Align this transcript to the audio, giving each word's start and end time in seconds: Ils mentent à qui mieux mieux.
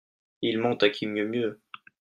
Ils 0.41 0.57
mentent 0.57 0.81
à 0.81 0.89
qui 0.89 1.05
mieux 1.05 1.27
mieux. 1.27 1.61